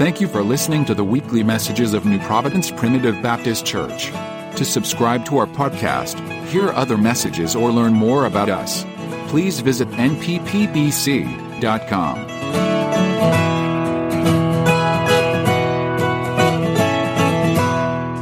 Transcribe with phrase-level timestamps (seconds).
[0.00, 4.06] Thank you for listening to the weekly messages of New Providence Primitive Baptist Church.
[4.56, 8.86] To subscribe to our podcast, hear other messages, or learn more about us,
[9.28, 10.56] please visit nppbc.com.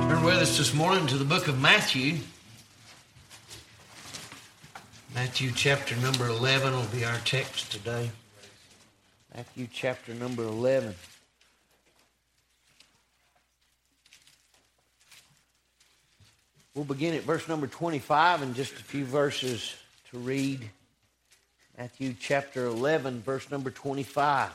[0.08, 2.16] Turn with us this morning to the book of Matthew.
[5.14, 8.10] Matthew chapter number 11 will be our text today.
[9.32, 10.96] Matthew chapter number 11.
[16.78, 19.74] We'll begin at verse number 25 and just a few verses
[20.12, 20.70] to read.
[21.76, 24.52] Matthew chapter 11, verse number 25.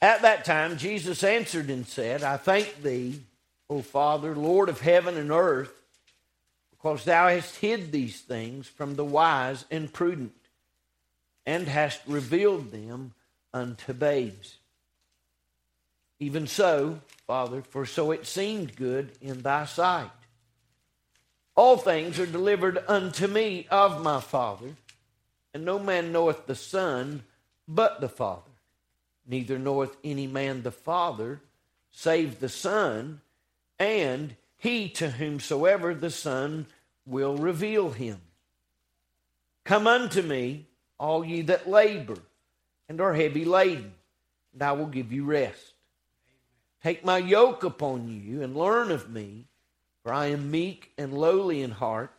[0.00, 3.20] At that time, Jesus answered and said, I thank thee,
[3.68, 5.78] O Father, Lord of heaven and earth,
[6.70, 10.32] because thou hast hid these things from the wise and prudent,
[11.44, 13.12] and hast revealed them
[13.52, 14.56] unto babes.
[16.18, 20.10] Even so, Father, for so it seemed good in thy sight.
[21.56, 24.74] All things are delivered unto me of my Father,
[25.52, 27.22] and no man knoweth the Son
[27.68, 28.50] but the Father.
[29.26, 31.40] Neither knoweth any man the Father
[31.90, 33.20] save the Son,
[33.78, 36.66] and he to whomsoever the Son
[37.06, 38.20] will reveal him.
[39.64, 40.66] Come unto me,
[40.98, 42.18] all ye that labor
[42.88, 43.94] and are heavy laden,
[44.52, 45.73] and I will give you rest.
[46.84, 49.46] Take my yoke upon you and learn of me,
[50.02, 52.12] for I am meek and lowly in heart,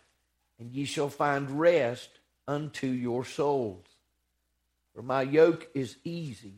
[0.58, 2.10] and ye shall find rest
[2.48, 3.86] unto your souls.
[4.96, 6.56] For my yoke is easy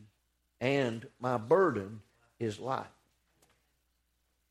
[0.58, 2.00] and my burden
[2.40, 2.86] is light.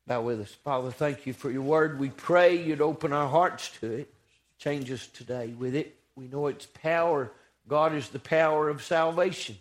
[0.06, 0.52] Bow with us.
[0.62, 1.98] Father, thank you for your word.
[1.98, 4.14] We pray you'd open our hearts to it,
[4.58, 5.98] change us today with it.
[6.14, 7.32] We know its power.
[7.66, 9.58] God is the power of salvation.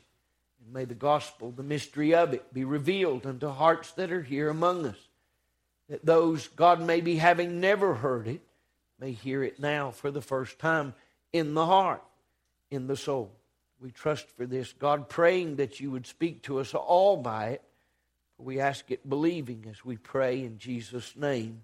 [0.71, 4.85] May the gospel, the mystery of it, be revealed unto hearts that are here among
[4.85, 4.97] us.
[5.89, 8.41] That those, God may be having never heard it,
[8.99, 10.93] may hear it now for the first time
[11.31, 12.03] in the heart,
[12.69, 13.31] in the soul.
[13.79, 14.73] We trust for this.
[14.73, 17.61] God, praying that you would speak to us all by it.
[18.37, 21.61] We ask it believing as we pray in Jesus' name.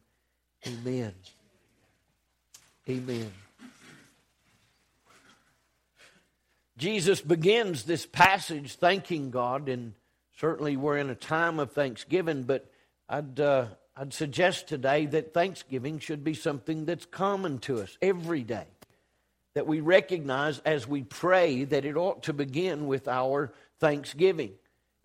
[0.68, 1.14] Amen.
[2.88, 3.32] Amen.
[6.78, 9.94] Jesus begins this passage thanking God, and
[10.38, 12.70] certainly we're in a time of thanksgiving, but
[13.08, 18.44] I'd, uh, I'd suggest today that thanksgiving should be something that's common to us every
[18.44, 18.66] day.
[19.54, 24.54] That we recognize as we pray that it ought to begin with our thanksgiving,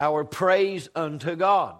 [0.00, 1.74] our praise unto God.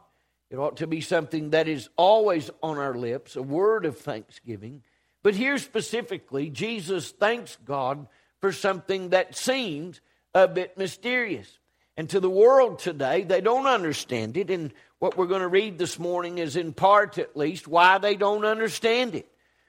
[0.51, 4.83] It ought to be something that is always on our lips, a word of thanksgiving.
[5.23, 8.07] But here specifically, Jesus thanks God
[8.41, 10.01] for something that seems
[10.35, 11.59] a bit mysterious.
[11.97, 14.51] And to the world today, they don't understand it.
[14.51, 18.15] And what we're going to read this morning is, in part at least, why they
[18.15, 19.29] don't understand it.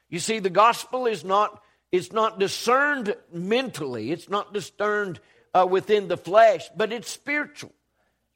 [0.10, 5.20] You see, the gospel is not, it's not discerned mentally, it's not discerned
[5.54, 7.72] uh, within the flesh, but it's spiritual.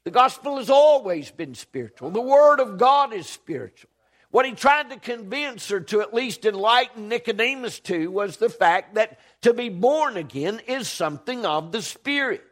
[0.06, 3.90] The gospel has always been spiritual, the word of God is spiritual.
[4.32, 8.96] What he tried to convince or to at least enlighten Nicodemus to was the fact
[8.96, 12.44] that to be born again is something of the Spirit.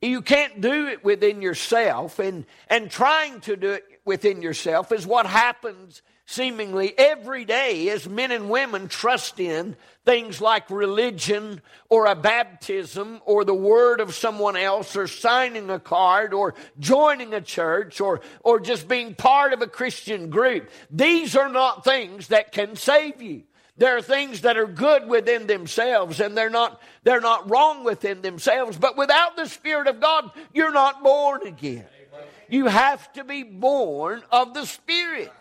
[0.00, 5.06] You can't do it within yourself, and, and trying to do it within yourself is
[5.06, 12.06] what happens seemingly every day as men and women trust in things like religion or
[12.06, 17.40] a baptism or the word of someone else or signing a card or joining a
[17.40, 20.68] church or, or just being part of a Christian group.
[20.90, 23.44] These are not things that can save you.
[23.78, 28.22] There are things that are good within themselves and they're not, they're not wrong within
[28.22, 28.78] themselves.
[28.78, 31.86] But without the Spirit of God, you're not born again.
[32.48, 35.32] You have to be born of the Spirit.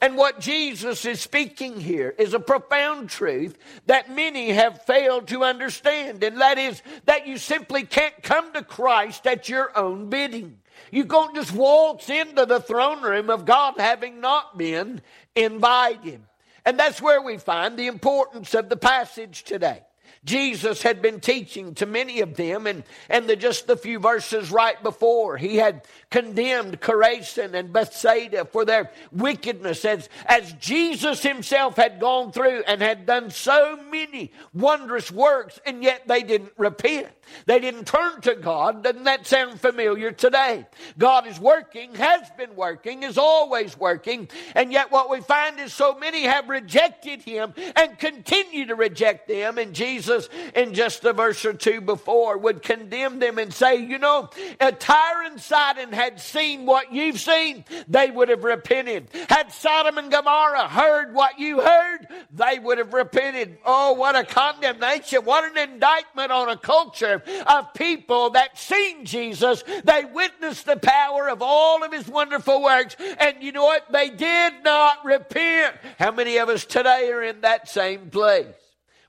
[0.00, 5.42] And what Jesus is speaking here is a profound truth that many have failed to
[5.42, 10.58] understand, and that is that you simply can't come to Christ at your own bidding.
[10.90, 15.00] You can't just waltz into the throne room of God having not been
[15.34, 16.20] invited.
[16.66, 19.84] And that's where we find the importance of the passage today.
[20.24, 24.50] Jesus had been teaching to many of them, and, and the, just the few verses
[24.50, 31.76] right before, he had condemned Chorazin and Bethsaida for their wickedness, as, as Jesus himself
[31.76, 37.06] had gone through and had done so many wondrous works, and yet they didn't repent.
[37.46, 38.82] They didn't turn to God.
[38.82, 40.66] Doesn't that sound familiar today?
[40.98, 45.72] God is working, has been working, is always working, and yet what we find is
[45.72, 51.04] so many have rejected him and continue to reject them, and Jesus Jesus in just
[51.04, 54.28] a verse or two before would condemn them and say, you know,
[54.60, 59.08] if Tyre and Sidon had seen what you've seen, they would have repented.
[59.28, 63.58] Had Sodom and Gomorrah heard what you heard, they would have repented.
[63.64, 65.24] Oh, what a condemnation.
[65.24, 67.15] What an indictment on a culture
[67.46, 69.62] of people that seen Jesus.
[69.84, 72.96] They witnessed the power of all of his wonderful works.
[73.18, 73.90] And you know what?
[73.92, 75.76] They did not repent.
[75.98, 78.46] How many of us today are in that same place?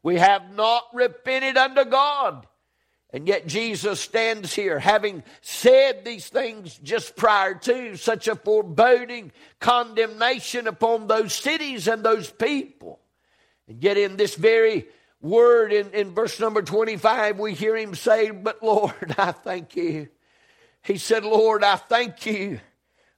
[0.03, 2.47] We have not repented unto God.
[3.11, 9.31] And yet Jesus stands here having said these things just prior to such a foreboding
[9.59, 12.99] condemnation upon those cities and those people.
[13.67, 14.87] And yet in this very
[15.21, 20.09] word in, in verse number 25, we hear him say, But Lord, I thank you.
[20.81, 22.59] He said, Lord, I thank you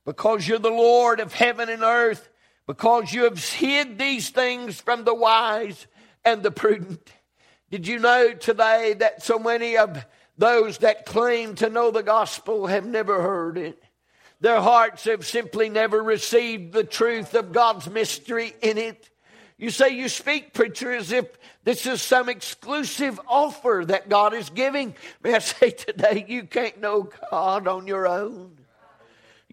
[0.06, 2.30] because you're the Lord of heaven and earth,
[2.66, 5.86] because you have hid these things from the wise
[6.26, 7.12] and the prudent.
[7.70, 10.04] Did you know today that so many of
[10.38, 13.84] those that claim to know the gospel have never heard it?
[14.42, 19.10] Their hearts have simply never received the truth of God's mystery in it.
[19.60, 21.26] You say you speak, preacher, as if
[21.66, 24.96] this is some exclusive offer that God is giving.
[25.22, 28.58] May I say today, you can't know God on your own.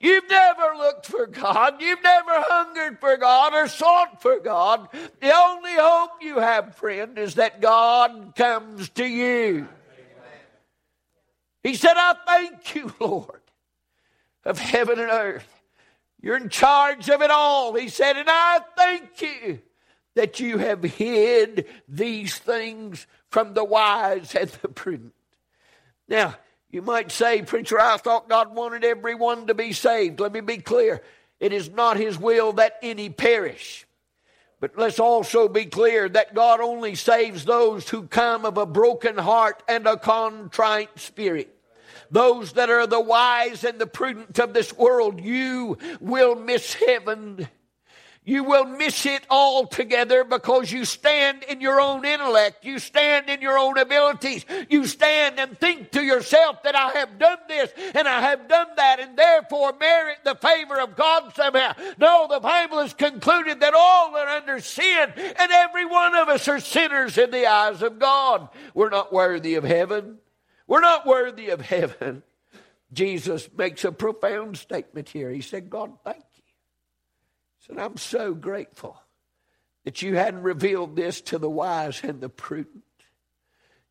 [0.00, 1.81] You've never looked for God.
[1.81, 4.88] You've never hungered for God or sought for God.
[4.93, 9.67] The only hope you have, friend, is that God comes to you.
[11.64, 13.41] He said, I thank you, Lord,
[14.44, 15.49] of heaven and earth.
[16.20, 17.75] You're in charge of it all.
[17.75, 19.61] He said, and I thank you
[20.16, 25.14] that you have hid these things from the wise and the prudent.
[26.08, 26.34] Now,
[26.70, 30.18] you might say, Preacher, I thought God wanted everyone to be saved.
[30.18, 31.02] Let me be clear.
[31.38, 33.86] It is not His will that any perish.
[34.58, 39.18] But let's also be clear that God only saves those who come of a broken
[39.18, 41.54] heart and a contrite spirit.
[42.10, 47.48] Those that are the wise and the prudent of this world, you will miss heaven
[48.26, 52.64] you will miss it altogether because you stand in your own intellect.
[52.64, 54.44] You stand in your own abilities.
[54.69, 58.67] You stand and think to yourself that I have done this and I have done
[58.76, 61.75] that and therefore merit the favor of God somehow.
[61.99, 66.49] No, the Bible has concluded that all are under sin and every one of us
[66.49, 68.49] are sinners in the eyes of God.
[68.75, 70.19] We're not worthy of heaven.
[70.67, 72.25] We're not worthy of heaven.
[72.93, 75.31] Jesus makes a profound statement here.
[75.31, 76.25] He said, God, thank
[77.66, 79.00] said, I'm so grateful
[79.84, 82.82] that you hadn't revealed this to the wise and the prudent.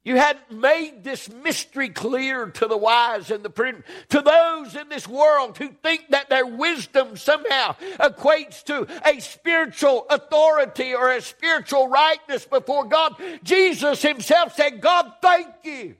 [0.04, 4.88] You hadn't made this mystery clear to the wise and the prudent, to those in
[4.88, 11.22] this world who think that their wisdom somehow equates to a spiritual authority or a
[11.22, 13.16] spiritual rightness before God.
[13.44, 15.95] Jesus himself said, God, thank you.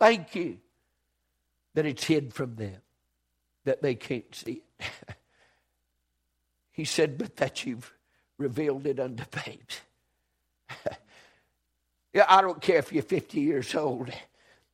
[0.00, 0.58] Thank you
[1.74, 2.80] that it's hid from them,
[3.64, 4.86] that they can't see it.
[6.74, 7.94] He said, But that you've
[8.36, 9.80] revealed it unto babes.
[12.12, 14.10] yeah, I don't care if you're 50 years old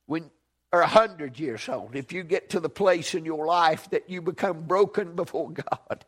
[0.07, 0.31] when,
[0.71, 1.95] or 100 years old.
[1.95, 6.05] If you get to the place in your life that you become broken before God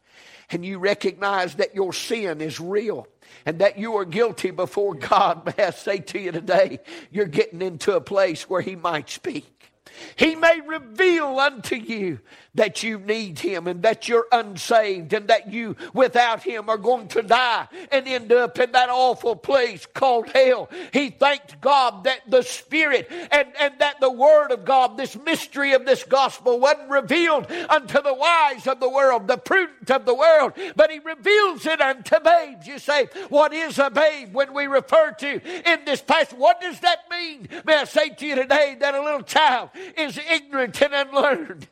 [0.49, 3.07] and you recognize that your sin is real
[3.45, 6.79] and that you are guilty before God, may I say to you today,
[7.11, 9.72] you're getting into a place where He might speak.
[10.15, 12.19] He may reveal unto you
[12.55, 17.07] that you need Him and that you're unsaved and that you, without Him, are going
[17.09, 20.69] to die and end up in that awful place called hell.
[20.91, 25.73] He thanked God that the Spirit and, and that the Word of God, this mystery
[25.73, 30.15] of this gospel, wasn't revealed unto the wise of the world, the prudent of the
[30.15, 32.67] world, but He reveals it unto babes.
[32.67, 36.37] You say, What is a babe when we refer to in this passage?
[36.37, 37.49] What does that mean?
[37.65, 41.67] May I say to you today that a little child is ignorant and unlearned.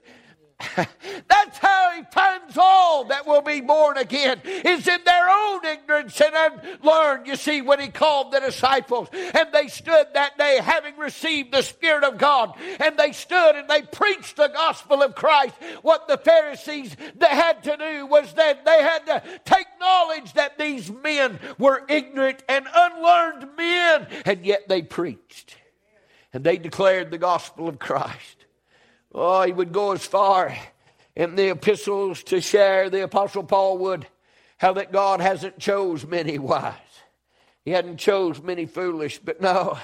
[1.27, 6.22] That's how he finds all that will be born again, is in their own ignorance
[6.22, 7.27] and unlearned.
[7.27, 11.63] You see, when he called the disciples and they stood that day having received the
[11.63, 16.17] Spirit of God, and they stood and they preached the gospel of Christ, what the
[16.17, 21.39] Pharisees they had to do was that they had to take knowledge that these men
[21.58, 25.55] were ignorant and unlearned men, and yet they preached.
[26.33, 28.45] And they declared the gospel of Christ.
[29.13, 30.55] Oh, he would go as far
[31.15, 34.07] in the epistles to share, the Apostle Paul would,
[34.57, 36.75] how that God hasn't chose many wise.
[37.65, 39.77] He hadn't chose many foolish, but no,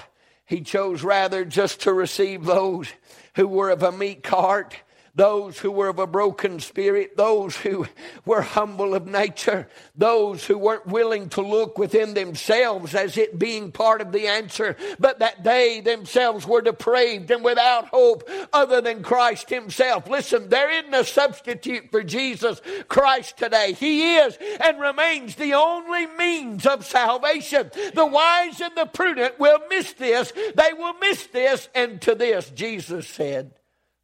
[0.46, 2.88] he chose rather just to receive those
[3.34, 4.76] who were of a meek heart,
[5.14, 7.86] those who were of a broken spirit, those who
[8.24, 13.72] were humble of nature, those who weren't willing to look within themselves as it being
[13.72, 19.02] part of the answer, but that they themselves were depraved and without hope other than
[19.02, 20.08] Christ Himself.
[20.08, 23.72] Listen, there isn't a substitute for Jesus Christ today.
[23.72, 27.70] He is and remains the only means of salvation.
[27.94, 30.32] The wise and the prudent will miss this.
[30.32, 31.68] They will miss this.
[31.74, 33.52] And to this, Jesus said,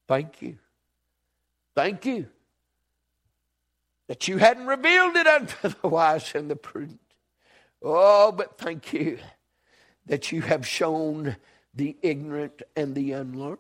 [0.06, 0.58] Thank you.
[1.74, 2.28] Thank you
[4.08, 7.00] that you hadn't revealed it unto the wise and the prudent.
[7.82, 9.18] Oh, but thank you
[10.06, 11.36] that you have shown
[11.74, 13.58] the ignorant and the unlearned.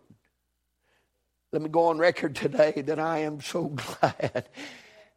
[1.52, 3.64] Let me go on record today that I am so
[4.00, 4.48] glad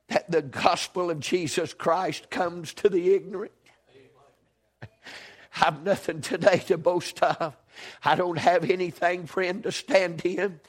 [0.09, 3.51] that the gospel of Jesus Christ comes to the ignorant.
[5.61, 7.55] I've nothing today to boast of.
[8.03, 10.59] I don't have anything, friend, to stand in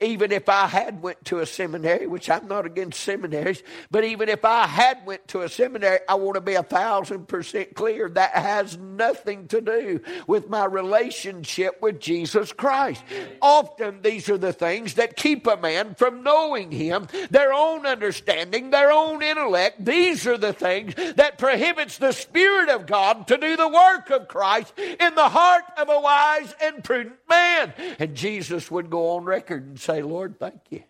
[0.00, 4.28] even if I had went to a seminary, which I'm not against seminaries, but even
[4.28, 8.08] if I had went to a seminary, I want to be a thousand percent clear
[8.10, 13.02] that has nothing to do with my relationship with Jesus Christ.
[13.40, 18.70] Often these are the things that keep a man from knowing him, their own understanding,
[18.70, 19.82] their own intellect.
[19.82, 24.28] These are the things that prohibits the Spirit of God to do the work of
[24.28, 27.72] Christ in the heart of a wise and prudent man.
[27.98, 30.82] And Jesus would go on record and say, Lord, thank you.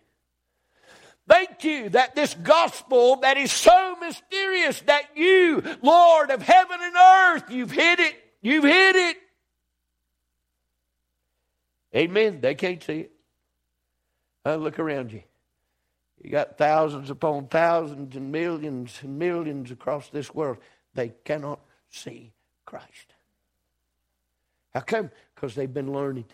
[1.27, 6.95] Thank you that this gospel that is so mysterious that you, Lord of heaven and
[6.95, 8.15] earth, you've hid it.
[8.41, 9.17] You've hid it.
[11.95, 12.39] Amen.
[12.39, 13.11] They can't see it.
[14.45, 15.23] Uh, look around you.
[16.23, 20.57] You got thousands upon thousands and millions and millions across this world.
[20.93, 21.59] They cannot
[21.89, 22.31] see
[22.65, 23.13] Christ.
[24.73, 25.11] How come?
[25.37, 26.25] Because they've been learning.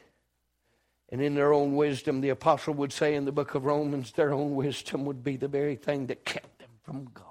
[1.09, 4.33] And in their own wisdom, the apostle would say in the book of Romans, their
[4.33, 7.25] own wisdom would be the very thing that kept them from God.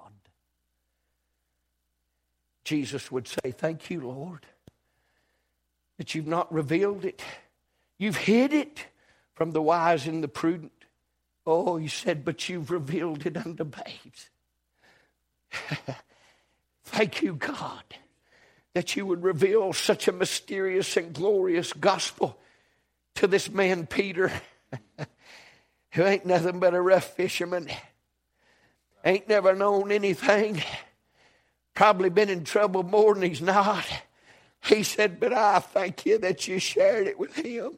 [2.62, 4.44] Jesus would say, Thank you, Lord,
[5.96, 7.22] that you've not revealed it.
[7.96, 8.86] You've hid it
[9.34, 10.72] from the wise and the prudent.
[11.46, 14.30] Oh, he said, but you've revealed it unto babes.
[16.84, 17.84] Thank you, God,
[18.74, 22.38] that you would reveal such a mysterious and glorious gospel
[23.16, 24.32] to this man, Peter,
[25.92, 27.68] who ain't nothing but a rough fisherman,
[29.04, 30.62] ain't never known anything,
[31.74, 33.86] probably been in trouble more than he's not.
[34.64, 37.72] He said, But I thank you that you shared it with him.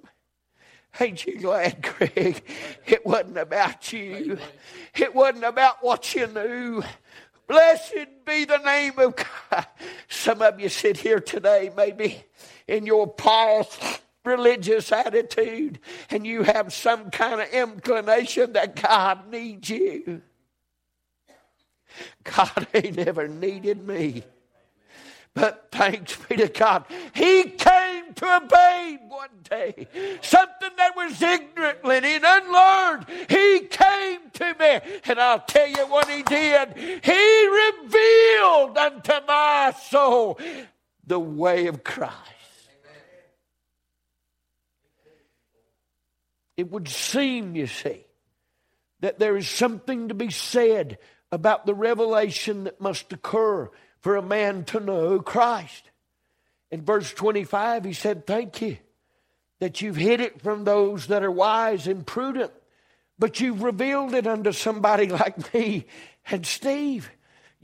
[1.01, 2.45] Ain't you glad, Craig?
[2.87, 4.39] It wasn't about you.
[4.95, 6.85] It wasn't about what you knew.
[7.47, 9.67] Blessed be the name of God.
[10.09, 12.25] Some of you sit here today, maybe
[12.67, 15.79] in your pious religious attitude
[16.11, 20.23] and you have some kind of inclination that God needs you.
[22.25, 24.25] God ain't ever needed me.
[25.35, 27.84] But thanks be to God, He came
[28.17, 29.87] to a babe one day.
[30.23, 33.07] Something that was ignorant and unlearned.
[33.29, 35.01] He came to me.
[35.05, 36.77] And I'll tell you what He did.
[36.77, 40.39] He revealed unto my soul
[41.07, 42.15] the way of Christ.
[46.57, 48.05] It would seem, you see,
[49.01, 50.99] that there is something to be said
[51.33, 53.69] about the revelation that must occur
[54.01, 55.91] for a man to know Christ.
[56.71, 58.79] In verse 25, he said, Thank you
[59.61, 62.53] that you've hid it from those that are wise and prudent,
[63.19, 65.87] but you've revealed it unto somebody like me
[66.31, 67.11] and Steve.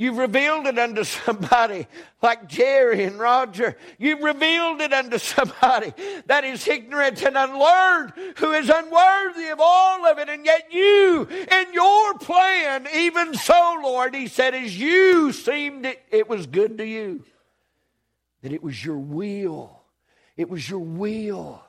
[0.01, 1.87] You've revealed it unto somebody
[2.23, 3.77] like Jerry and Roger.
[3.99, 5.93] You've revealed it unto somebody
[6.25, 10.31] that is ignorant and unlearned, who is unworthy of all of it.
[10.31, 16.01] And yet you, in your plan, even so, Lord, he said, as you seemed it,
[16.11, 17.23] it was good to you,
[18.43, 19.83] that it was your will.
[20.37, 21.63] It was your will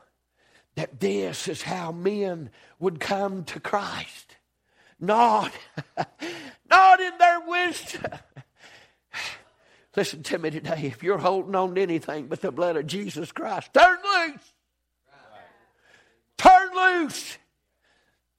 [0.76, 2.50] that this is how men
[2.80, 4.38] would come to Christ.
[5.00, 5.52] Not
[6.70, 8.12] not in their wisdom.
[9.96, 10.84] Listen to me today.
[10.84, 14.54] If you're holding on to anything but the blood of Jesus Christ, turn loose.
[16.38, 17.38] Turn loose.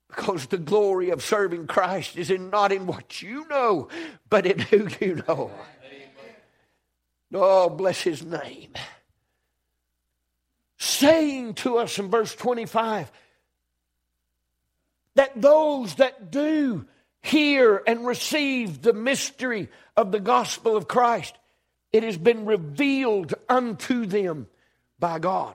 [0.09, 3.89] Because the glory of serving Christ is in not in what you know,
[4.29, 5.51] but in who you know.
[7.33, 8.73] Oh, bless his name.
[10.79, 13.11] Saying to us in verse 25
[15.15, 16.87] that those that do
[17.23, 21.35] hear and receive the mystery of the gospel of Christ.
[21.93, 24.49] It has been revealed unto them
[24.99, 25.55] by God.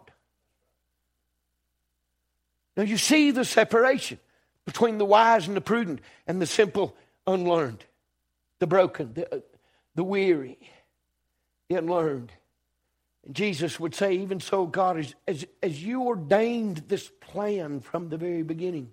[2.76, 4.20] Now you see the separation.
[4.66, 6.94] between the wise and the prudent and the simple
[7.26, 7.86] unlearned,
[8.60, 9.40] the broken, the, uh,
[9.96, 10.60] the weary,
[11.70, 12.32] the unlearned.
[13.26, 18.10] And Jesus would say, even so, God, as, as, as you ordained this plan from
[18.10, 18.92] the very beginning.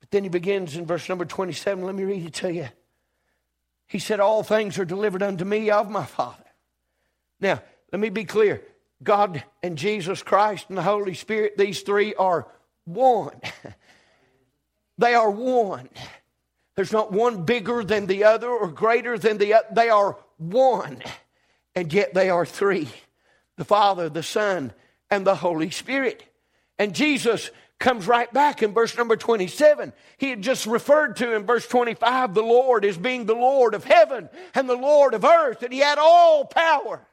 [0.00, 1.84] But then he begins in verse number 27.
[1.84, 2.68] Let me read it to you.
[3.86, 6.44] He said, All things are delivered unto me of my Father.
[7.40, 8.62] Now, let me be clear
[9.02, 12.48] God and Jesus Christ and the Holy Spirit, these three are
[12.84, 13.40] one.
[14.98, 15.88] they are one.
[16.74, 19.66] There's not one bigger than the other or greater than the other.
[19.72, 21.02] They are one.
[21.76, 22.88] And yet they are three
[23.56, 24.72] the Father, the Son,
[25.10, 26.22] and the Holy Spirit.
[26.78, 29.92] And Jesus comes right back in verse number 27.
[30.18, 33.84] He had just referred to in verse 25 the Lord as being the Lord of
[33.84, 37.06] heaven and the Lord of earth, and he had all power.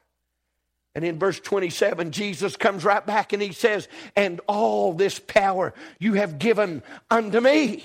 [0.94, 5.74] And in verse 27, Jesus comes right back and he says, And all this power
[5.98, 7.82] you have given unto me.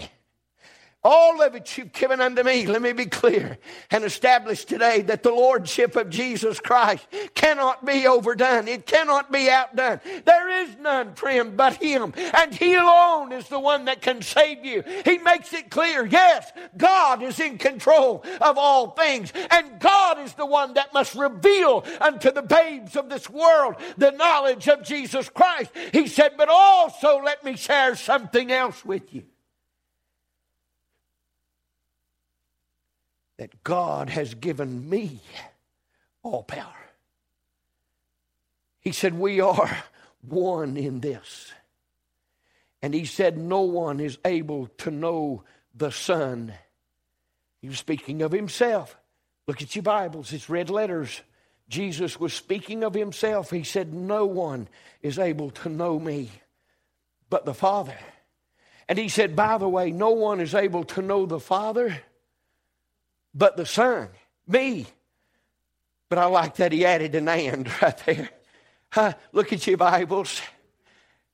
[1.01, 2.67] All of it you've given unto me.
[2.67, 3.57] Let me be clear
[3.89, 8.67] and establish today that the Lordship of Jesus Christ cannot be overdone.
[8.67, 10.01] It cannot be outdone.
[10.25, 12.13] There is none, friend, but Him.
[12.33, 14.83] And He alone is the one that can save you.
[15.05, 19.31] He makes it clear yes, God is in control of all things.
[19.51, 24.11] And God is the one that must reveal unto the babes of this world the
[24.11, 25.71] knowledge of Jesus Christ.
[25.93, 29.23] He said, but also let me share something else with you.
[33.39, 35.22] That God has given me
[36.24, 36.75] all power.
[38.81, 39.77] He said, We are
[40.22, 41.53] one in this.
[42.81, 46.53] And he said, No one is able to know the Son.
[47.62, 48.98] He was speaking of himself.
[49.48, 51.22] Look at your Bibles, it's red letters.
[51.69, 53.51] Jesus was speaking of himself.
[53.51, 54.67] He said, No one
[55.01, 56.29] is able to know me
[57.29, 57.96] but the Father.
[58.89, 62.01] And he said, By the way, no one is able to know the Father
[63.33, 64.09] but the Son,
[64.48, 64.88] me.
[66.09, 68.29] But I like that he added an and right there.
[68.91, 69.13] Huh?
[69.31, 70.41] Look at your Bibles.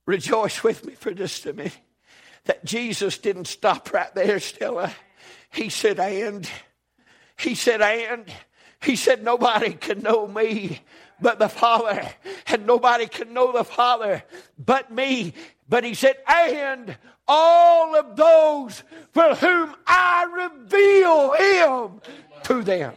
[0.04, 1.78] Rejoice with me for just a minute.
[2.44, 4.92] That Jesus didn't stop right there, Stella.
[5.50, 6.48] He said, and.
[7.36, 8.30] He said, and.
[8.82, 10.80] He said, nobody can know me
[11.20, 12.08] but the Father,
[12.46, 14.22] and nobody can know the Father
[14.58, 15.32] but me.
[15.68, 20.15] But he said, and all of those for whom I
[20.48, 22.00] reveal him
[22.44, 22.94] to them.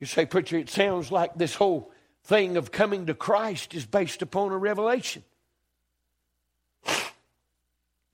[0.00, 1.90] You say, Preacher, it sounds like this whole
[2.24, 5.22] thing of coming to Christ is based upon a revelation.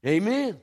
[0.07, 0.61] Amen.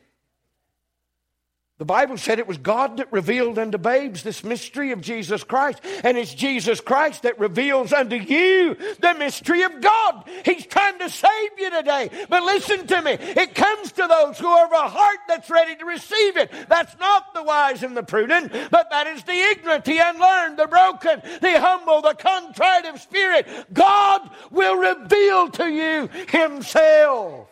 [1.79, 5.79] The Bible said it was God that revealed unto babes this mystery of Jesus Christ,
[6.03, 10.29] and it's Jesus Christ that reveals unto you the mystery of God.
[10.43, 12.09] He's trying to save you today.
[12.27, 15.85] But listen to me, it comes to those who have a heart that's ready to
[15.85, 16.51] receive it.
[16.67, 20.67] That's not the wise and the prudent, but that is the ignorant, the unlearned, the
[20.67, 23.47] broken, the humble, the contrite of spirit.
[23.71, 27.47] God will reveal to you Himself.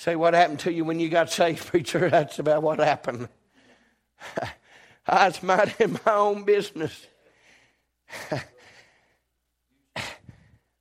[0.00, 2.08] Say, what happened to you when you got saved, preacher?
[2.08, 3.28] That's about what happened.
[5.06, 7.06] I was minding my own business.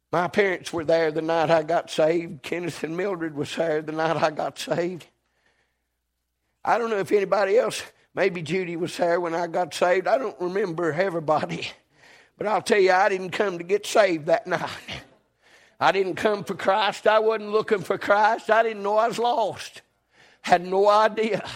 [0.10, 2.44] my parents were there the night I got saved.
[2.44, 5.06] Kenneth and Mildred was there the night I got saved.
[6.64, 7.84] I don't know if anybody else,
[8.16, 10.08] maybe Judy was there when I got saved.
[10.08, 11.70] I don't remember everybody.
[12.38, 14.70] But I'll tell you, I didn't come to get saved that night.
[15.80, 17.08] I didn't come for Christ.
[17.08, 18.50] I wasn't looking for Christ.
[18.50, 19.82] I didn't know I was lost.
[20.42, 21.48] Had no idea.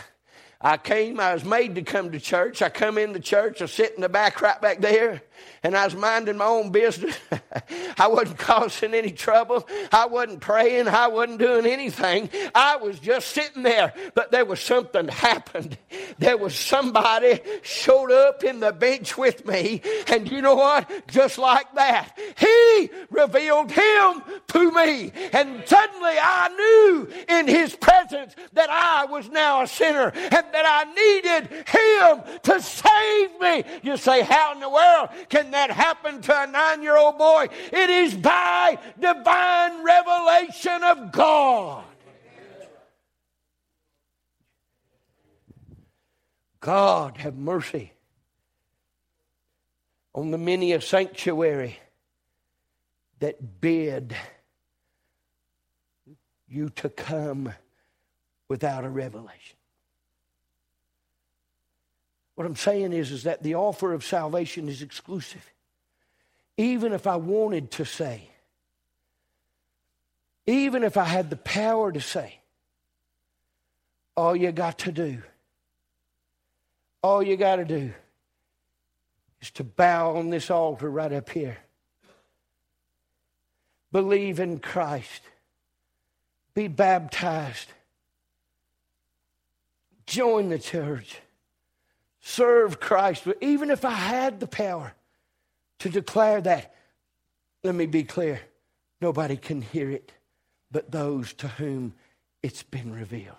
[0.63, 2.61] I came, I was made to come to church.
[2.61, 5.21] I come in the church, I sit in the back right back there,
[5.61, 7.17] and I was minding my own business.
[7.97, 9.67] I wasn't causing any trouble.
[9.91, 10.87] I wasn't praying.
[10.87, 12.29] I wasn't doing anything.
[12.55, 13.93] I was just sitting there.
[14.15, 15.77] But there was something happened.
[16.17, 20.89] There was somebody showed up in the bench with me, and you know what?
[21.07, 28.33] Just like that, he revealed him to me, and suddenly I knew in his presence
[28.53, 33.63] that I was now a sinner and that I needed him to save me.
[33.83, 37.49] You say, how in the world can that happen to a nine year old boy?
[37.71, 41.83] It is by divine revelation of God.
[46.59, 47.91] God have mercy
[50.15, 51.77] on the many a sanctuary
[53.19, 54.15] that bid
[56.47, 57.51] you to come
[58.47, 59.57] without a revelation.
[62.43, 65.49] What I'm saying is, is that the offer of salvation is exclusive.
[66.57, 68.27] Even if I wanted to say,
[70.45, 72.39] even if I had the power to say,
[74.17, 75.23] all you got to do,
[77.01, 77.93] all you got to do
[79.41, 81.59] is to bow on this altar right up here.
[83.93, 85.21] Believe in Christ.
[86.53, 87.71] Be baptized.
[90.05, 91.21] Join the church.
[92.25, 93.23] Serve Christ.
[93.25, 94.93] But even if I had the power
[95.79, 96.73] to declare that,
[97.63, 98.39] let me be clear
[99.01, 100.13] nobody can hear it
[100.71, 101.93] but those to whom
[102.41, 103.35] it's been revealed.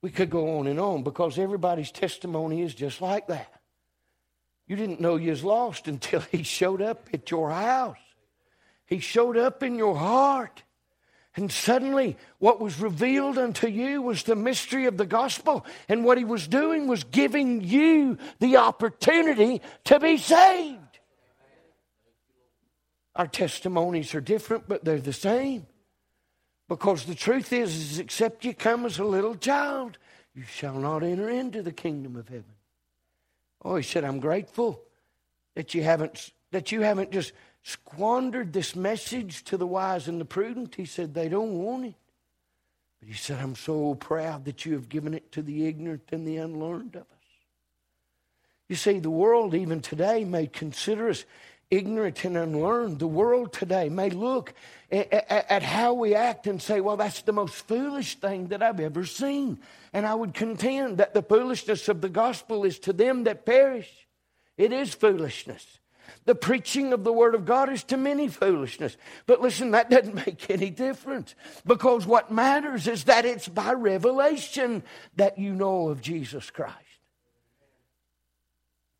[0.00, 3.52] We could go on and on because everybody's testimony is just like that.
[4.68, 7.96] You didn't know you was lost until he showed up at your house.
[8.86, 10.62] He showed up in your heart.
[11.36, 15.66] And suddenly, what was revealed unto you was the mystery of the gospel.
[15.86, 20.80] And what he was doing was giving you the opportunity to be saved.
[23.14, 25.66] Our testimonies are different, but they're the same.
[26.68, 29.98] Because the truth is, is except you come as a little child,
[30.34, 32.44] you shall not enter into the kingdom of heaven.
[33.62, 34.82] Oh, he said, I'm grateful
[35.54, 37.32] that you haven't that you haven't just
[37.66, 40.76] squandered this message to the wise and the prudent.
[40.76, 41.94] He said, they don't want it.
[43.00, 46.24] But he said, I'm so proud that you have given it to the ignorant and
[46.24, 47.06] the unlearned of us.
[48.68, 51.24] You see, the world even today may consider us
[51.68, 53.00] ignorant and unlearned.
[53.00, 54.54] The world today may look
[54.92, 58.62] at, at, at, how we act and say, well, that's the most foolish thing that
[58.62, 59.58] I've ever seen.
[59.92, 63.90] And I would contend that the foolishness of the gospel is to them that perish.
[64.56, 65.80] It is foolishness.
[66.24, 68.96] The preaching of the Word of God is to many foolishness.
[69.26, 74.82] But listen, that doesn't make any difference because what matters is that it's by revelation
[75.16, 76.74] that you know of Jesus Christ.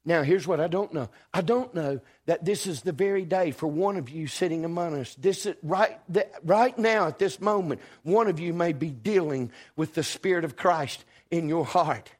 [0.06, 1.08] Now, here's what I don't know.
[1.34, 4.94] I don't know that this is the very day for one of you sitting among
[5.00, 5.16] us.
[5.16, 5.98] This is, right,
[6.44, 10.54] right now, at this moment, one of you may be dealing with the Spirit of
[10.54, 12.12] Christ in your heart.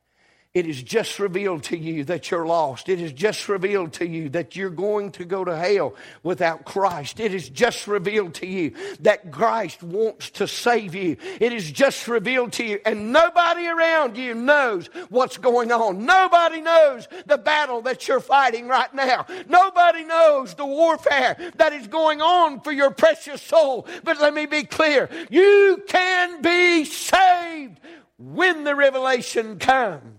[0.57, 2.88] It is just revealed to you that you're lost.
[2.88, 7.21] It is just revealed to you that you're going to go to hell without Christ.
[7.21, 11.19] It is just revealed to you that Christ wants to save you.
[11.42, 16.07] It is just revealed to you, and nobody around you knows what's going on.
[16.07, 19.27] Nobody knows the battle that you're fighting right now.
[19.51, 23.87] Nobody knows the warfare that is going on for your precious soul.
[24.05, 27.79] But let me be clear you can be saved
[28.16, 30.15] when the revelation comes.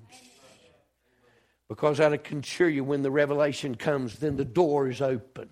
[1.69, 5.49] Because I can assure you, when the revelation comes, then the door is opened.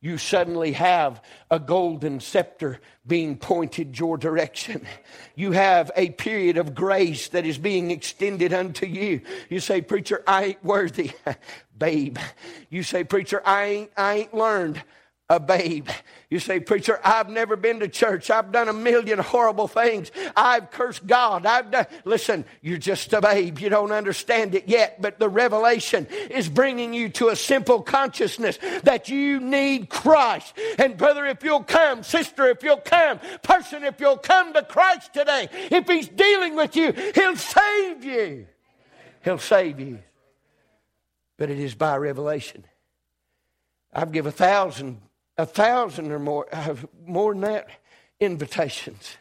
[0.00, 4.86] You suddenly have a golden scepter being pointed your direction.
[5.34, 9.22] You have a period of grace that is being extended unto you.
[9.48, 11.12] You say, Preacher, I ain't worthy.
[11.78, 12.18] Babe.
[12.70, 14.82] You say, Preacher, I ain't, I ain't learned
[15.30, 15.88] a babe.
[16.30, 18.30] You say, Preacher, I've never been to church.
[18.30, 20.10] I've done a million horrible things.
[20.36, 21.44] I've cursed God.
[21.44, 21.86] I've done.
[22.04, 23.58] Listen, you're just a babe.
[23.58, 28.58] You don't understand it yet, but the revelation is bringing you to a simple consciousness
[28.84, 30.54] that you need Christ.
[30.78, 35.12] And, brother, if you'll come, sister, if you'll come, person, if you'll come to Christ
[35.12, 38.46] today, if He's dealing with you, He'll save you.
[39.24, 39.98] He'll save you.
[41.36, 42.64] But it is by revelation.
[43.92, 45.00] I've given a thousand
[45.38, 46.74] a thousand or more, uh,
[47.06, 47.68] more than that,
[48.20, 49.16] invitations.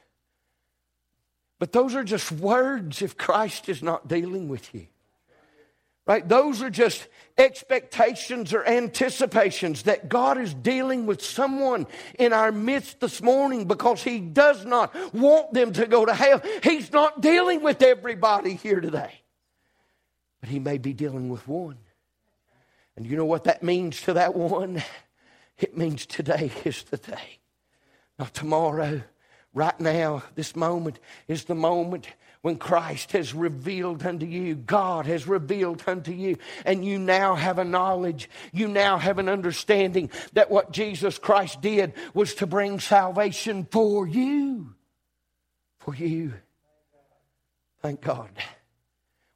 [1.59, 4.87] But those are just words if Christ is not dealing with you.
[6.05, 6.27] Right?
[6.27, 7.05] Those are just
[7.37, 11.85] expectations or anticipations that God is dealing with someone
[12.17, 16.41] in our midst this morning because He does not want them to go to hell.
[16.63, 19.11] He's not dealing with everybody here today.
[20.39, 21.77] But He may be dealing with one.
[22.95, 24.81] And you know what that means to that one?
[25.57, 27.39] It means today is the day,
[28.19, 29.01] not tomorrow.
[29.53, 32.07] Right now, this moment is the moment
[32.41, 37.57] when Christ has revealed unto you, God has revealed unto you, and you now have
[37.57, 42.79] a knowledge, you now have an understanding that what Jesus Christ did was to bring
[42.79, 44.75] salvation for you.
[45.79, 46.33] For you.
[47.81, 48.29] Thank God.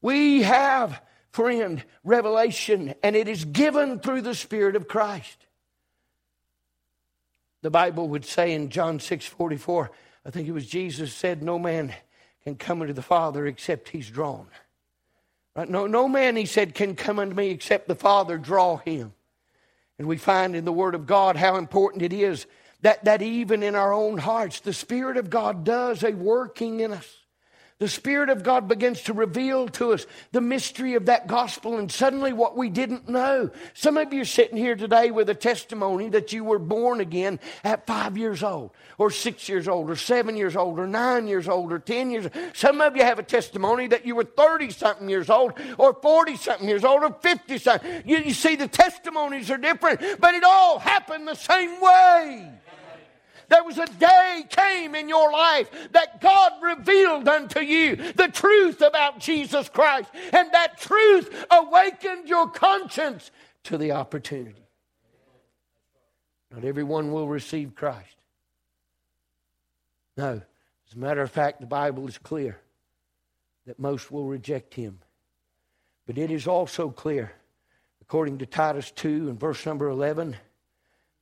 [0.02, 5.48] We have, friend, revelation, and it is given through the Spirit of Christ.
[7.62, 9.92] The Bible would say in John 6 44,
[10.26, 11.94] I think it was Jesus said, No man
[12.44, 14.48] can come unto the Father except he's drawn.
[15.56, 15.70] Right?
[15.70, 19.14] No, no man, he said, can come unto me except the Father draw him.
[20.00, 22.48] And we find in the Word of God how important it is
[22.82, 26.94] that, that even in our own hearts, the Spirit of God does a working in
[26.94, 27.18] us.
[27.82, 31.92] The Spirit of God begins to reveal to us the mystery of that gospel and
[31.92, 33.50] suddenly what we didn't know.
[33.74, 37.40] Some of you are sitting here today with a testimony that you were born again
[37.64, 41.48] at five years old, or six years old, or seven years old, or nine years
[41.48, 42.26] old, or ten years.
[42.26, 42.56] old.
[42.56, 46.38] Some of you have a testimony that you were 30 something years old, or 40
[46.38, 48.04] something years old, or 50 something.
[48.06, 52.61] You, you see, the testimonies are different, but it all happened the same way.
[53.52, 58.80] There was a day came in your life that God revealed unto you the truth
[58.80, 63.30] about Jesus Christ, and that truth awakened your conscience
[63.66, 64.64] to the opportunity.
[66.50, 68.16] Not everyone will receive Christ.
[70.16, 70.42] No.
[70.88, 72.58] As a matter of fact, the Bible is clear
[73.68, 75.00] that most will reject him.
[76.08, 77.34] But it is also clear,
[78.02, 80.38] according to Titus 2 and verse number 11,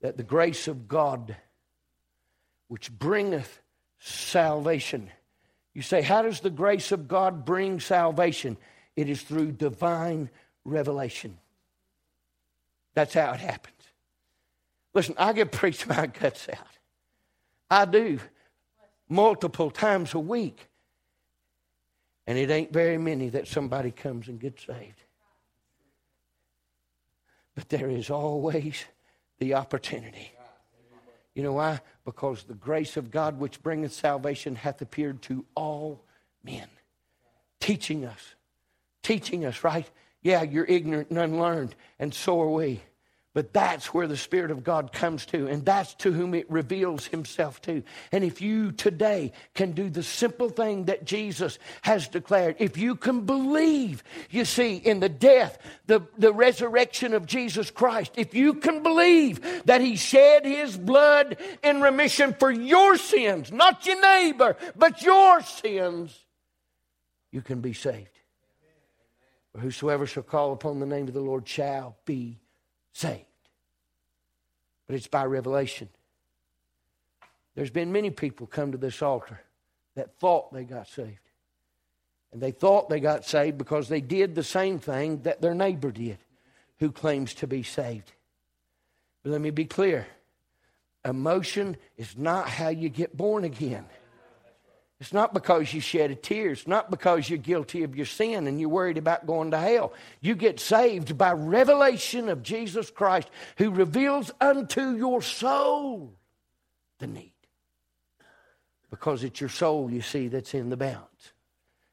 [0.01, 1.35] that the grace of God
[2.69, 3.59] which bringeth
[3.99, 5.11] salvation.
[5.73, 8.55] You say, How does the grace of God bring salvation?
[8.95, 10.29] It is through divine
[10.63, 11.37] revelation.
[12.93, 13.75] That's how it happens.
[14.93, 16.67] Listen, I get preached my guts out.
[17.69, 18.19] I do
[19.09, 20.67] multiple times a week.
[22.27, 25.01] And it ain't very many that somebody comes and gets saved.
[27.55, 28.85] But there is always
[29.39, 30.31] the opportunity.
[31.35, 31.81] You know why?
[32.05, 36.03] Because the grace of God which bringeth salvation hath appeared to all
[36.43, 36.67] men.
[37.59, 38.35] Teaching us.
[39.03, 39.89] Teaching us, right?
[40.21, 42.81] Yeah, you're ignorant and unlearned, and so are we.
[43.35, 47.05] But that's where the Spirit of God comes to, and that's to whom it reveals
[47.05, 47.83] Himself to.
[48.11, 52.95] And if you today can do the simple thing that Jesus has declared, if you
[52.95, 58.55] can believe, you see, in the death, the, the resurrection of Jesus Christ, if you
[58.55, 64.57] can believe that He shed His blood in remission for your sins, not your neighbor,
[64.75, 66.17] but your sins,
[67.31, 68.09] you can be saved.
[69.51, 72.39] For whosoever shall call upon the name of the Lord shall be
[72.93, 73.25] saved.
[74.87, 75.89] But it's by revelation.
[77.55, 79.41] There's been many people come to this altar
[79.95, 81.19] that thought they got saved.
[82.31, 85.91] And they thought they got saved because they did the same thing that their neighbor
[85.91, 86.19] did
[86.77, 88.11] who claims to be saved.
[89.23, 90.07] But let me be clear
[91.05, 93.85] emotion is not how you get born again.
[94.99, 96.51] It's not because you shed a tear.
[96.51, 99.93] It's not because you're guilty of your sin and you're worried about going to hell.
[100.19, 106.13] You get saved by revelation of Jesus Christ who reveals unto your soul
[106.99, 107.31] the need.
[108.89, 111.33] Because it's your soul, you see, that's in the balance.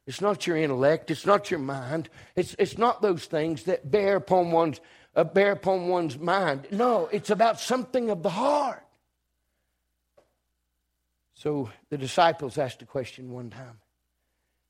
[0.07, 1.11] It's not your intellect.
[1.11, 2.09] It's not your mind.
[2.35, 4.81] It's, it's not those things that bear upon one's,
[5.14, 6.66] uh, bear upon one's mind.
[6.71, 8.86] No, it's about something of the heart.
[11.37, 13.79] So the disciples asked a question one time.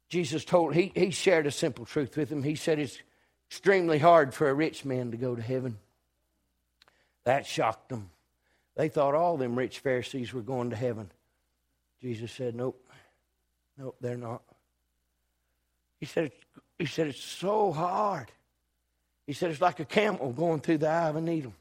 [0.09, 2.42] Jesus told, he, he shared a simple truth with them.
[2.42, 2.98] He said, It's
[3.48, 5.79] extremely hard for a rich man to go to heaven.
[7.24, 8.11] That shocked them.
[8.74, 11.11] They thought all them rich Pharisees were going to heaven.
[12.02, 12.85] Jesus said, Nope,
[13.79, 14.42] nope, they're not.
[16.00, 16.33] He said,
[16.79, 18.31] he said, It's so hard.
[19.24, 21.55] He said, It's like a camel going through the eye of a needle.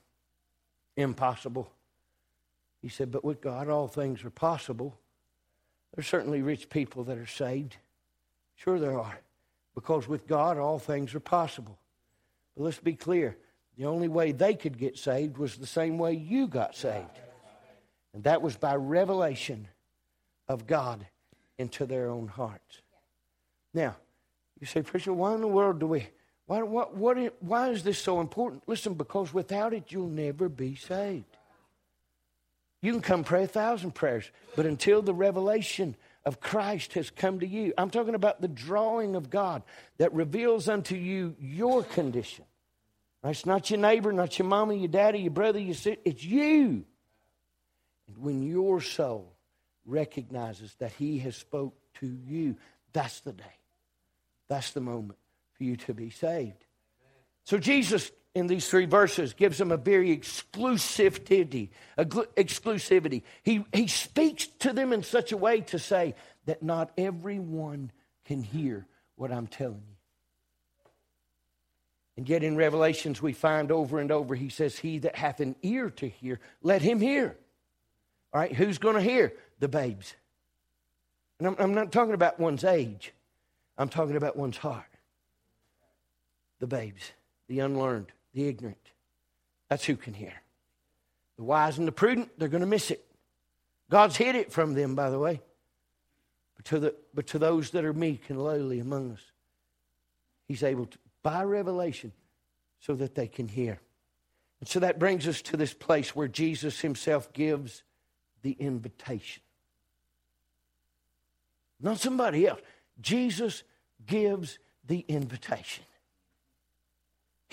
[0.98, 1.72] Impossible.
[2.86, 4.95] He said, But with God, all things are possible.
[5.95, 7.78] There's certainly rich people that are saved.
[8.58, 9.19] Sure, there are.
[9.74, 11.80] Because with God, all things are possible.
[12.56, 13.38] But let's be clear
[13.76, 17.19] the only way they could get saved was the same way you got saved.
[18.13, 19.67] And that was by revelation
[20.48, 21.08] of God
[21.58, 22.84] into their own hearts.
[23.74, 23.95] Now,
[24.60, 26.08] you say, Preacher, why in the world do we,
[26.45, 28.62] why, what, what, why is this so important?
[28.67, 31.36] Listen, because without it, you'll never be saved.
[32.82, 37.40] You can come pray a thousand prayers, but until the revelation of Christ has come
[37.40, 39.64] to you, I'm talking about the drawing of God
[39.98, 42.46] that reveals unto you your condition.
[43.24, 46.00] It's not your neighbor, not your mama, your daddy, your brother, your sister.
[46.06, 46.86] It's you.
[48.08, 49.34] And when your soul
[49.86, 52.56] recognizes that He has spoke to you,
[52.94, 53.44] that's the day.
[54.48, 55.18] That's the moment
[55.58, 56.66] for you to be saved.
[57.46, 61.69] So Jesus in these three verses gives them a very exclusivity.
[61.98, 63.24] exclusivity.
[63.41, 66.13] He, he speaks to them in such a way to say
[66.45, 67.91] that not everyone
[68.26, 69.95] can hear what I'm telling you.
[72.17, 75.56] And yet in Revelations, we find over and over, he says, He that hath an
[75.63, 77.38] ear to hear, let him hear.
[78.34, 79.34] All right, who's going to hear?
[79.60, 80.13] The babes.
[81.39, 83.13] And I'm, I'm not talking about one's age,
[83.78, 84.84] I'm talking about one's heart.
[86.60, 87.12] The babes,
[87.48, 88.78] the unlearned the ignorant.
[89.69, 90.34] That's who can hear.
[91.38, 93.04] The wise and the prudent, they're going to miss it.
[93.89, 95.41] God's hid it from them, by the way.
[96.56, 99.21] But to, the, but to those that are meek and lowly among us,
[100.48, 102.12] He's able to, by revelation,
[102.80, 103.80] so that they can hear.
[104.60, 107.84] And so that brings us to this place where Jesus Himself gives
[108.43, 109.41] the invitation.
[111.82, 112.62] Not somebody else.
[113.02, 113.63] Jesus
[114.06, 115.84] gives the invitation.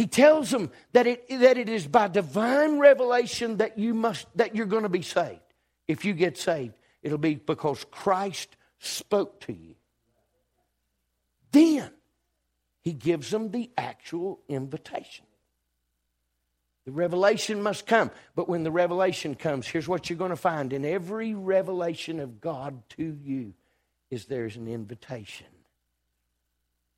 [0.02, 4.52] He tells them that it, that it is by divine revelation that you must that
[4.52, 5.38] you're going to be saved.
[5.86, 9.76] If you get saved, it'll be because Christ spoke to you.
[11.52, 11.88] Then
[12.80, 15.24] he gives them the actual invitation.
[16.84, 18.10] The revelation must come.
[18.34, 22.40] But when the revelation comes, here's what you're going to find in every revelation of
[22.40, 23.54] God to you
[24.10, 25.46] is there's an invitation.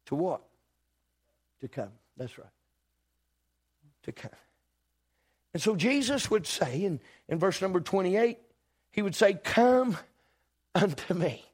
[0.07, 0.41] To what?
[1.61, 1.93] To come.
[2.17, 2.54] That's right.
[4.05, 4.31] To come.
[5.53, 8.39] And so Jesus would say in, in verse number 28,
[8.93, 9.97] he would say, Come
[10.75, 11.45] unto me.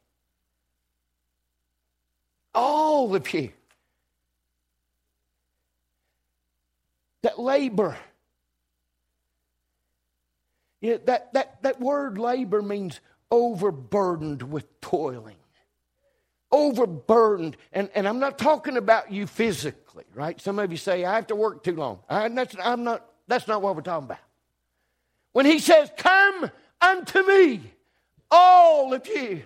[2.54, 3.50] All of you
[7.22, 7.96] that labor.
[10.82, 15.36] Know, that, that, that word labor means overburdened with toiling.
[16.50, 17.56] Overburdened.
[17.72, 19.79] And, and I'm not talking about you physically,
[20.14, 20.40] right?
[20.40, 22.00] Some of you say, I have to work too long.
[22.08, 24.18] I, that's, I'm not, that's not what we're talking about.
[25.32, 26.50] When he says, Come
[26.80, 27.62] unto me,
[28.30, 29.42] all of you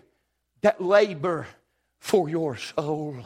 [0.63, 1.47] that labor
[1.99, 3.17] for your soul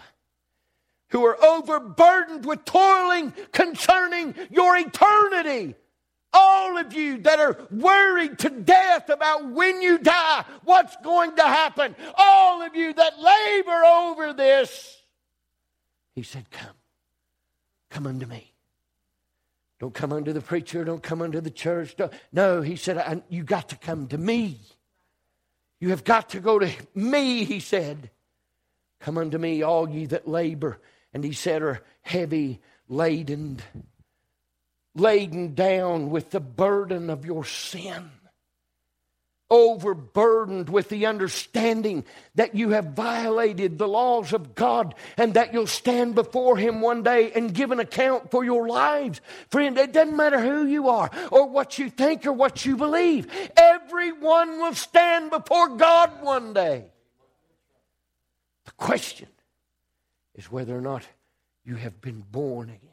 [1.11, 5.75] who are overburdened with toiling concerning your eternity.
[6.33, 11.43] All of you that are worried to death about when you die, what's going to
[11.43, 11.97] happen.
[12.17, 15.03] All of you that labor over this.
[16.15, 16.78] He said, Come.
[17.91, 18.53] Come unto me.
[19.81, 20.85] Don't come unto the preacher.
[20.85, 21.97] Don't come unto the church.
[21.97, 22.13] Don't.
[22.33, 24.61] No, he said, You got to come to me.
[25.81, 28.11] You have got to go to me, he said.
[29.01, 30.81] Come unto me, all ye that labor
[31.13, 33.61] and he said are heavy laden,
[34.95, 38.11] laden down with the burden of your sin,
[39.51, 45.67] overburdened with the understanding that you have violated the laws of God and that you'll
[45.67, 49.21] stand before Him one day and give an account for your lives.
[49.51, 53.27] Friend, it doesn't matter who you are or what you think or what you believe,
[53.57, 56.85] everyone will stand before God one day.
[58.67, 59.29] The question
[60.35, 61.05] is whether or not
[61.65, 62.91] you have been born again.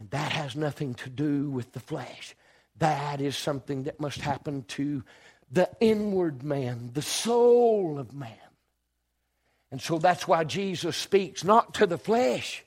[0.00, 2.34] And that has nothing to do with the flesh.
[2.78, 5.04] That is something that must happen to
[5.50, 8.30] the inward man, the soul of man.
[9.70, 12.64] And so that's why Jesus speaks not to the flesh,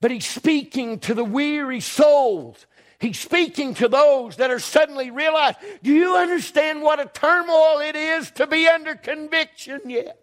[0.00, 2.66] but he's speaking to the weary souls.
[2.98, 7.96] He's speaking to those that are suddenly realize, do you understand what a turmoil it
[7.96, 10.20] is to be under conviction yet?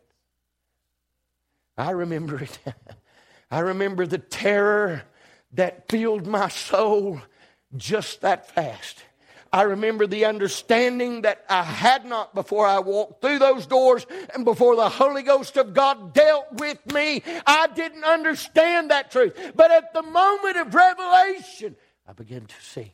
[1.75, 2.59] I remember it.
[3.51, 5.03] I remember the terror
[5.53, 7.21] that filled my soul
[7.77, 9.03] just that fast.
[9.51, 14.43] I remember the understanding that I had not before I walked through those doors and
[14.43, 17.23] before the Holy Ghost of God dealt with me.
[17.45, 19.53] I didn't understand that truth.
[19.55, 21.75] But at the moment of revelation,
[22.07, 22.93] I began to see.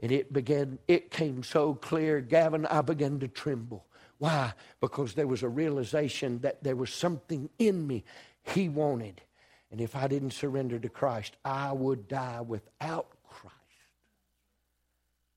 [0.00, 3.86] And it began, it came so clear, Gavin, I began to tremble.
[4.18, 4.52] Why?
[4.80, 8.04] Because there was a realization that there was something in me
[8.42, 9.22] he wanted.
[9.70, 13.08] And if I didn't surrender to Christ, I would die without.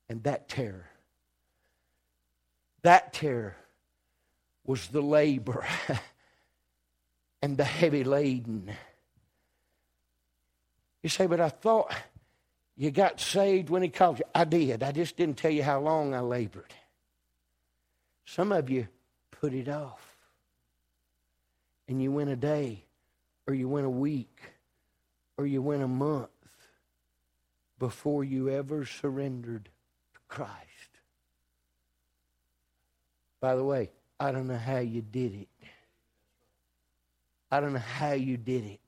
[0.08, 0.88] And that terror,
[2.82, 3.56] that terror
[4.64, 5.66] was the labor
[7.42, 8.70] and the heavy laden.
[11.02, 11.94] You say, but I thought
[12.76, 14.24] you got saved when he called you.
[14.34, 14.82] I did.
[14.82, 16.72] I just didn't tell you how long I labored.
[18.24, 18.88] Some of you
[19.30, 20.16] put it off.
[21.88, 22.84] And you went a day,
[23.46, 24.38] or you went a week,
[25.38, 26.28] or you went a month
[27.78, 29.70] before you ever surrendered
[30.28, 30.54] Christ.
[33.40, 35.48] By the way, I don't know how you did it.
[37.50, 38.80] I don't know how you did it.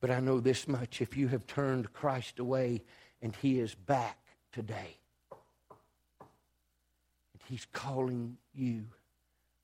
[0.00, 2.82] But I know this much if you have turned Christ away
[3.22, 4.18] and he is back
[4.52, 4.98] today,
[7.32, 8.84] and he's calling you,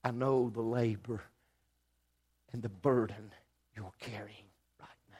[0.02, 1.22] I know the labor
[2.52, 3.32] and the burden
[3.76, 4.48] you're carrying
[4.80, 5.16] right now.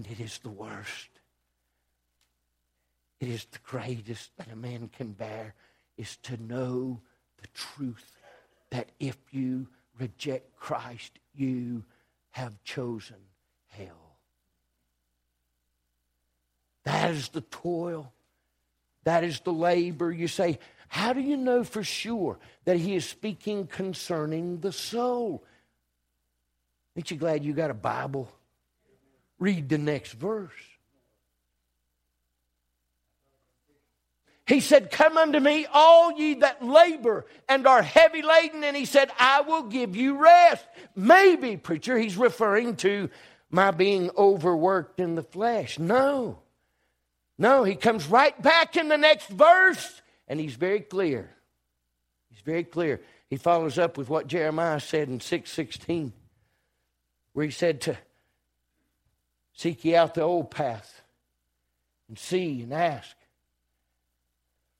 [0.00, 1.10] And it is the worst.
[3.20, 5.52] It is the greatest that a man can bear
[5.98, 7.02] is to know
[7.42, 8.16] the truth
[8.70, 9.66] that if you
[9.98, 11.84] reject Christ, you
[12.30, 13.16] have chosen
[13.68, 14.16] hell.
[16.84, 18.10] That is the toil
[19.04, 20.10] That is the labor.
[20.10, 25.44] You say, How do you know for sure that he is speaking concerning the soul?
[26.96, 28.32] Ain't you glad you got a Bible?
[29.40, 30.52] Read the next verse.
[34.46, 38.64] He said, Come unto me, all ye that labor and are heavy laden.
[38.64, 40.64] And he said, I will give you rest.
[40.94, 43.10] Maybe, preacher, he's referring to
[43.48, 45.78] my being overworked in the flesh.
[45.78, 46.40] No.
[47.38, 51.30] No, he comes right back in the next verse, and he's very clear.
[52.28, 53.00] He's very clear.
[53.28, 56.12] He follows up with what Jeremiah said in 616,
[57.32, 57.96] where he said to
[59.60, 61.02] seek ye out the old path
[62.08, 63.14] and see and ask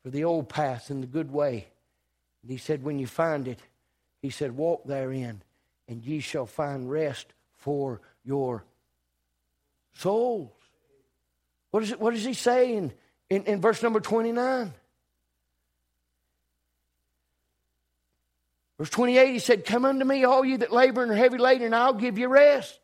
[0.03, 1.67] for the old path and the good way.
[2.41, 3.59] And he said, When you find it,
[4.23, 5.43] he said, Walk therein,
[5.87, 7.27] and ye shall find rest
[7.59, 8.65] for your
[9.93, 10.49] souls.
[11.73, 12.91] What, is it, what does he say in,
[13.29, 14.73] in, in verse number 29?
[18.79, 21.67] Verse 28, he said, Come unto me, all you that labor and are heavy laden,
[21.67, 22.81] and I'll give you rest.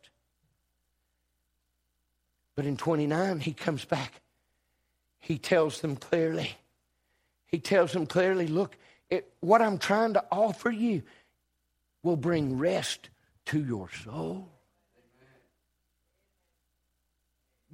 [2.57, 4.21] But in 29, he comes back.
[5.21, 6.57] He tells them clearly,
[7.47, 8.77] he tells them clearly, look,
[9.11, 11.03] it, what I'm trying to offer you
[12.03, 13.11] will bring rest
[13.47, 14.49] to your soul.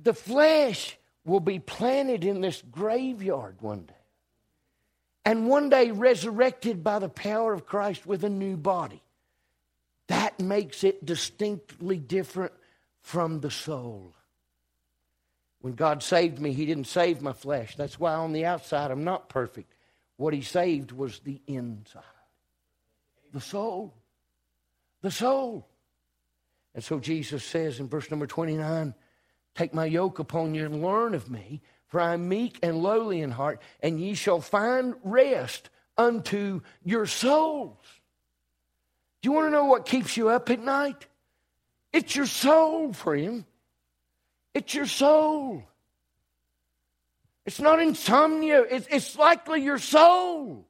[0.03, 3.95] The flesh will be planted in this graveyard one day.
[5.25, 9.03] And one day resurrected by the power of Christ with a new body.
[10.09, 12.53] That makes it distinctly different
[13.01, 14.15] from the soul.
[15.63, 17.77] When God saved me, He didn't save my flesh.
[17.77, 19.73] That's why on the outside I'm not perfect.
[20.17, 22.03] What He saved was the inside,
[23.33, 23.95] the soul.
[25.01, 25.69] The soul.
[26.75, 28.95] And so Jesus says in verse number 29
[29.55, 33.21] Take my yoke upon you and learn of me, for I am meek and lowly
[33.21, 37.85] in heart, and ye shall find rest unto your souls.
[39.21, 41.07] Do you want to know what keeps you up at night?
[41.93, 43.45] It's your soul, friend.
[44.55, 45.63] It's your soul.
[47.45, 50.65] It's not insomnia, it's, it's likely your soul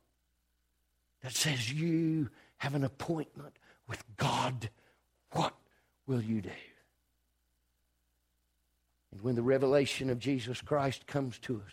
[1.22, 3.54] that says you have an appointment
[3.86, 4.70] with God.
[5.32, 5.54] What
[6.06, 6.50] will you do?
[9.10, 11.72] And when the revelation of Jesus Christ comes to us,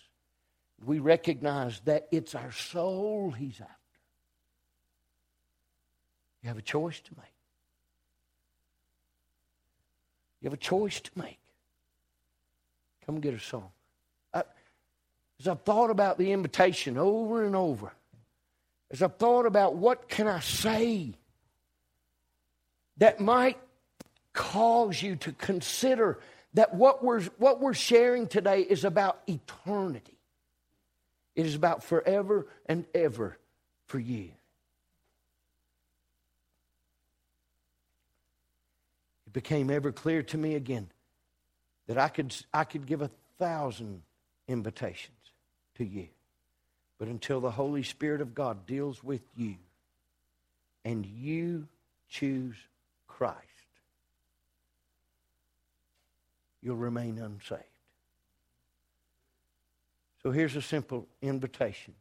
[0.86, 3.74] we recognize that it's our soul He's after.
[6.43, 7.26] You have a choice to make.
[10.41, 11.39] You have a choice to make.
[13.10, 13.72] Come get a song.
[14.32, 14.43] I,
[15.39, 17.91] as I've thought about the invitation over and over,
[18.91, 21.16] as I've thought about what can I say
[22.97, 23.57] that might
[24.34, 26.20] cause you to consider
[26.53, 30.20] that what we're, what we're sharing today is about eternity.
[31.36, 33.39] It is about forever and ever
[33.88, 34.30] for you.
[39.26, 40.91] It became ever clear to me again
[41.90, 43.10] that I could, I could give a
[43.40, 44.04] thousand
[44.48, 45.18] invitations
[45.74, 46.08] to you.
[47.00, 49.56] But until the Holy Spirit of God deals with you
[50.86, 51.68] and you
[52.08, 52.56] choose
[53.08, 53.40] Christ,
[56.62, 57.64] you'll remain unsaved.
[60.22, 61.96] So here's a simple invitation.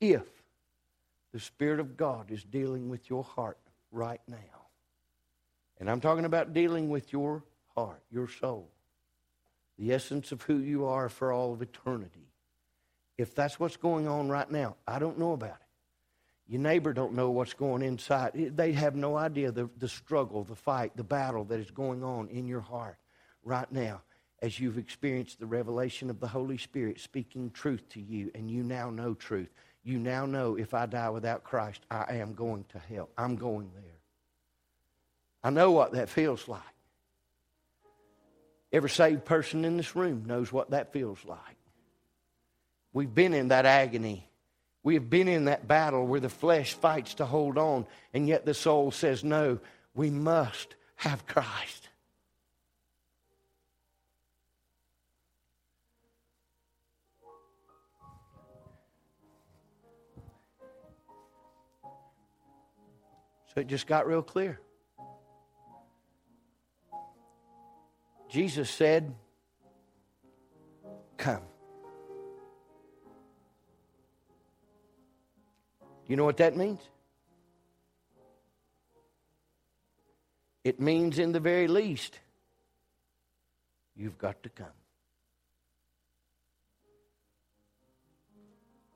[0.00, 0.26] If
[1.32, 3.58] the Spirit of God is dealing with your heart
[3.92, 4.36] right now,
[5.78, 7.44] and I'm talking about dealing with your
[7.76, 8.70] heart, your soul,
[9.78, 12.28] the essence of who you are for all of eternity.
[13.16, 15.66] If that's what's going on right now, I don't know about it.
[16.46, 18.32] Your neighbor don't know what's going inside.
[18.34, 22.28] They have no idea the, the struggle, the fight, the battle that is going on
[22.28, 22.98] in your heart
[23.42, 24.02] right now
[24.42, 28.62] as you've experienced the revelation of the Holy Spirit speaking truth to you and you
[28.62, 29.48] now know truth.
[29.82, 33.08] You now know if I die without Christ, I am going to hell.
[33.16, 34.00] I'm going there.
[35.42, 36.60] I know what that feels like.
[38.74, 41.38] Every saved person in this room knows what that feels like.
[42.92, 44.28] We've been in that agony.
[44.82, 48.44] We have been in that battle where the flesh fights to hold on, and yet
[48.44, 49.60] the soul says, No,
[49.94, 51.88] we must have Christ.
[63.54, 64.58] So it just got real clear.
[68.34, 69.14] Jesus said,
[71.16, 71.42] Come.
[76.08, 76.80] You know what that means?
[80.64, 82.18] It means, in the very least,
[83.94, 84.66] you've got to come.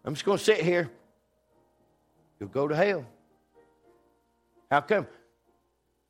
[0.05, 0.91] I'm just going to sit here.
[2.41, 3.07] You'll go to hell.
[4.68, 5.07] How come?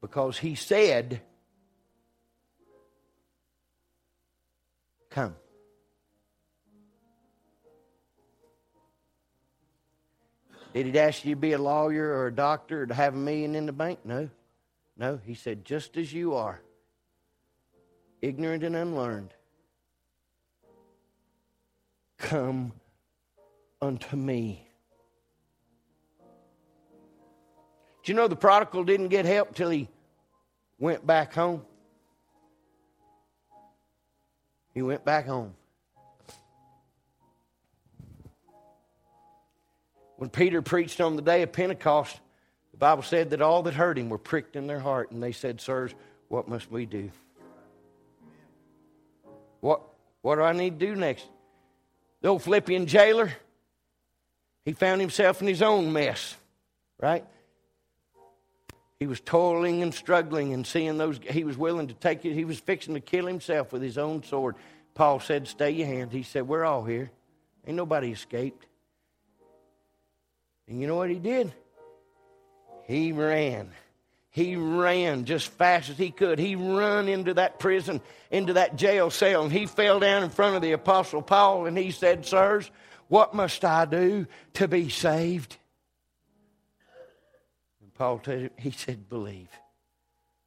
[0.00, 1.20] Because he said,
[5.10, 5.34] Come.
[10.74, 13.16] Did he ask you to be a lawyer or a doctor or to have a
[13.16, 14.00] million in the bank?
[14.04, 14.28] No.
[14.96, 15.18] No.
[15.24, 16.60] He said, just as you are,
[18.20, 19.32] ignorant and unlearned,
[22.18, 22.72] come
[23.80, 24.68] unto me.
[28.04, 29.88] Do you know the prodigal didn't get help till he
[30.78, 31.64] went back home?
[34.78, 35.54] He went back home.
[40.18, 42.20] When Peter preached on the day of Pentecost,
[42.70, 45.32] the Bible said that all that heard him were pricked in their heart, and they
[45.32, 45.96] said, Sirs,
[46.28, 47.10] what must we do?
[49.58, 49.80] What,
[50.22, 51.26] what do I need to do next?
[52.20, 53.32] The old Philippian jailer,
[54.64, 56.36] he found himself in his own mess,
[57.00, 57.24] right?
[59.00, 62.44] He was toiling and struggling and seeing those, he was willing to take it, he
[62.44, 64.56] was fixing to kill himself with his own sword.
[64.94, 66.10] Paul said, Stay your hand.
[66.10, 67.10] He said, We're all here.
[67.66, 68.66] Ain't nobody escaped.
[70.66, 71.52] And you know what he did?
[72.86, 73.70] He ran.
[74.30, 76.38] He ran just fast as he could.
[76.38, 80.56] He run into that prison, into that jail cell, and he fell down in front
[80.56, 82.70] of the Apostle Paul and he said, Sirs,
[83.08, 85.57] what must I do to be saved?
[87.98, 89.50] Paul told him, he said, Believe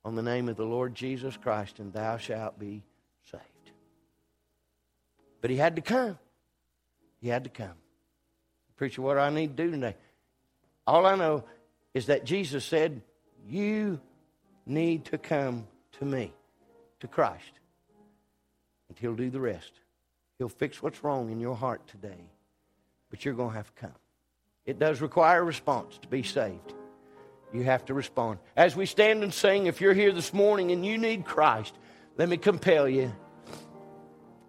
[0.06, 2.82] on the name of the Lord Jesus Christ, and thou shalt be
[3.30, 3.44] saved.
[5.42, 6.18] But he had to come.
[7.20, 7.76] He had to come.
[8.78, 9.96] Preacher, what do I need to do today?
[10.88, 11.44] All I know
[11.94, 13.02] is that Jesus said,
[13.48, 14.00] You
[14.66, 15.68] need to come
[16.00, 16.34] to me,
[17.02, 17.52] to Christ,
[18.88, 19.74] and He'll do the rest.
[20.38, 22.30] He'll fix what's wrong in your heart today,
[23.10, 23.96] but you're going to have to come.
[24.66, 26.74] It does require a response to be saved.
[27.54, 28.40] You have to respond.
[28.56, 31.74] As we stand and sing, if you're here this morning and you need Christ,
[32.18, 33.14] let me compel you.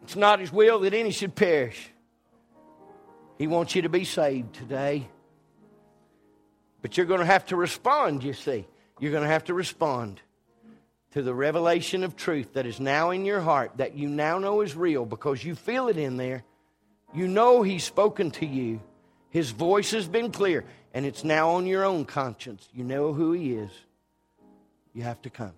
[0.05, 1.91] It's not His will that any should perish.
[3.39, 5.09] He wants you to be saved today.
[6.81, 8.67] But you're going to have to respond, you see.
[9.01, 10.21] You're going to have to respond
[11.13, 14.61] to the revelation of truth that is now in your heart, that you now know
[14.61, 16.45] is real because you feel it in there.
[17.15, 18.81] You know He's spoken to you.
[19.31, 22.69] His voice has been clear, and it's now on your own conscience.
[22.73, 23.71] You know who He is.
[24.95, 25.55] You have to come.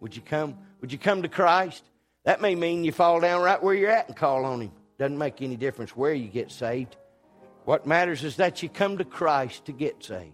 [0.00, 0.56] Would you come?
[0.80, 1.82] Would you come to Christ?
[2.24, 4.72] That may mean you fall down right where you're at and call on Him.
[4.98, 6.96] Doesn't make any difference where you get saved.
[7.64, 10.32] What matters is that you come to Christ to get saved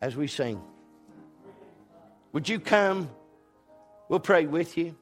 [0.00, 0.60] as we sing.
[2.32, 3.10] Would you come?
[4.08, 4.96] We'll pray with you.